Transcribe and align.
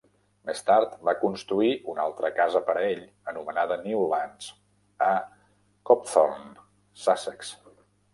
Més 0.49 0.61
tard 0.67 0.93
va 1.09 1.13
construir 1.23 1.73
una 1.91 2.01
altra 2.07 2.31
casa 2.39 2.61
per 2.69 2.75
a 2.79 2.81
ell, 2.93 3.03
anomenada 3.33 3.77
"Newlands", 3.83 4.47
a 5.09 5.11
Copthorne, 5.91 6.65
Sussex. 7.05 7.53